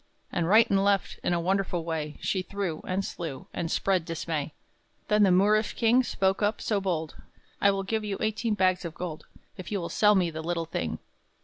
And 0.31 0.49
right 0.49 0.67
and 0.67 0.83
left, 0.83 1.19
in 1.23 1.31
a 1.31 1.39
wonderful 1.39 1.83
way, 1.85 2.17
She 2.21 2.41
threw, 2.41 2.81
and 2.87 3.05
slew, 3.05 3.45
and 3.53 3.69
spread 3.69 4.03
dismay. 4.03 4.51
Then 5.09 5.21
the 5.21 5.31
Moorish 5.31 5.75
king 5.75 6.01
spoke 6.01 6.41
up 6.41 6.59
so 6.59 6.81
bold: 6.81 7.17
"I 7.61 7.69
will 7.69 7.83
give 7.83 8.03
you 8.03 8.17
eighteen 8.19 8.55
bags 8.55 8.83
of 8.83 8.95
gold, 8.95 9.27
If 9.57 9.71
you 9.71 9.79
will 9.79 9.89
sell 9.89 10.15
me 10.15 10.31
the 10.31 10.41
little 10.41 10.65
thing." 10.65 10.97